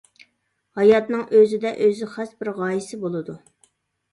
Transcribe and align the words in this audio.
ھاياتنىڭ 0.79 1.21
ئۆزىدە، 1.39 1.73
ئۆزىگە 1.75 2.09
خاس 2.15 2.33
بىر 2.41 2.51
غايىسى 2.61 3.01
بولىدۇ. 3.05 3.37